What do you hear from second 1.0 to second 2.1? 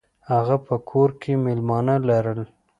کې میلمانه